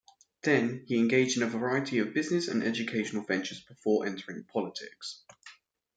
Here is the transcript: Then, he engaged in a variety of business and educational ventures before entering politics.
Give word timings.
Then, 0.41 0.83
he 0.87 0.97
engaged 0.97 1.37
in 1.37 1.43
a 1.43 1.47
variety 1.47 1.99
of 1.99 2.11
business 2.11 2.47
and 2.47 2.63
educational 2.63 3.21
ventures 3.23 3.59
before 3.59 4.07
entering 4.07 4.45
politics. 4.45 5.21